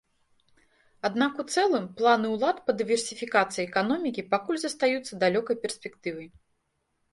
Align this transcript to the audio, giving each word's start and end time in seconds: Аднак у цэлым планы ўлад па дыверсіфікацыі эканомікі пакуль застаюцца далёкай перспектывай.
Аднак 1.09 1.41
у 1.43 1.45
цэлым 1.55 1.85
планы 1.99 2.27
ўлад 2.35 2.57
па 2.71 2.75
дыверсіфікацыі 2.79 3.65
эканомікі 3.69 4.27
пакуль 4.33 4.61
застаюцца 4.67 5.23
далёкай 5.27 5.63
перспектывай. 5.67 6.27